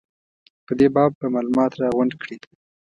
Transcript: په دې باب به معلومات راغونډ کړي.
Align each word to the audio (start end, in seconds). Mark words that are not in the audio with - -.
په 0.65 0.71
دې 0.79 0.87
باب 0.95 1.11
به 1.19 1.27
معلومات 1.35 1.71
راغونډ 1.81 2.13
کړي. 2.21 2.37